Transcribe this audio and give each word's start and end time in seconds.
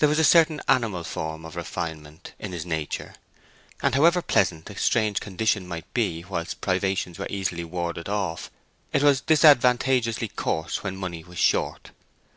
There 0.00 0.08
was 0.08 0.18
a 0.18 0.24
certain 0.24 0.60
animal 0.66 1.04
form 1.04 1.44
of 1.44 1.54
refinement 1.54 2.32
in 2.36 2.50
his 2.50 2.66
nature; 2.66 3.14
and 3.80 3.94
however 3.94 4.20
pleasant 4.20 4.68
a 4.70 4.76
strange 4.76 5.20
condition 5.20 5.68
might 5.68 5.94
be 5.94 6.24
whilst 6.24 6.60
privations 6.60 7.16
were 7.16 7.28
easily 7.30 7.62
warded 7.62 8.08
off, 8.08 8.50
it 8.92 9.04
was 9.04 9.20
disadvantageously 9.20 10.26
coarse 10.34 10.82
when 10.82 10.96
money 10.96 11.22
was 11.22 11.38
short. 11.38 11.92